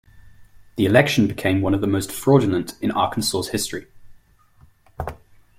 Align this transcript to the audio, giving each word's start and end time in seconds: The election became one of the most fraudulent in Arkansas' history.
The 0.77 0.87
election 0.87 1.27
became 1.27 1.61
one 1.61 1.75
of 1.75 1.81
the 1.81 1.85
most 1.85 2.11
fraudulent 2.11 2.73
in 2.81 2.89
Arkansas' 2.89 3.51
history. 3.51 3.85